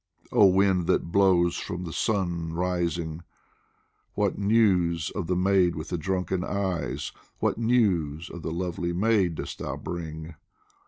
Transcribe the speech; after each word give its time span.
Oh 0.31 0.47
wind 0.47 0.87
that 0.87 1.11
blows 1.11 1.57
from 1.57 1.83
the 1.83 1.93
sun 1.93 2.53
rising, 2.53 3.21
What 4.15 4.35
news 4.35 5.11
of 5.11 5.27
the 5.27 5.35
maid 5.35 5.75
with 5.75 5.89
the 5.89 5.97
drunken 5.99 6.43
eyes, 6.43 7.11
What 7.37 7.59
news 7.59 8.27
of 8.27 8.41
the 8.41 8.49
lovely 8.51 8.93
maid 8.93 9.35
dost 9.35 9.59
thou 9.59 9.77
bring 9.77 10.33